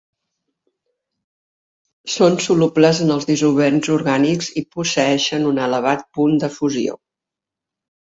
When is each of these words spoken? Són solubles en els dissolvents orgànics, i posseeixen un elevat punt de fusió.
Són 2.13 2.39
solubles 2.47 3.03
en 3.05 3.15
els 3.17 3.29
dissolvents 3.33 3.93
orgànics, 3.99 4.51
i 4.63 4.67
posseeixen 4.79 5.49
un 5.55 5.65
elevat 5.71 6.07
punt 6.21 6.45
de 6.47 6.55
fusió. 6.61 7.03